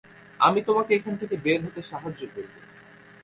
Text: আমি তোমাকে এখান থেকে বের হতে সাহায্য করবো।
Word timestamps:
আমি 0.39 0.59
তোমাকে 0.61 0.91
এখান 0.95 1.13
থেকে 1.17 1.35
বের 1.37 1.59
হতে 1.65 1.81
সাহায্য 1.81 2.21
করবো। 2.25 2.59